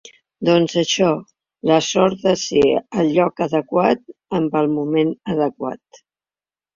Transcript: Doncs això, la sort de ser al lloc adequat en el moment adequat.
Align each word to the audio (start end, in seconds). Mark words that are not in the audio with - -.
Doncs 0.47 0.75
això, 0.81 1.09
la 1.71 1.75
sort 1.87 2.23
de 2.27 2.33
ser 2.43 2.63
al 3.01 3.11
lloc 3.17 3.43
adequat 3.47 4.01
en 4.39 4.49
el 4.63 4.71
moment 4.79 5.13
adequat. 5.35 6.01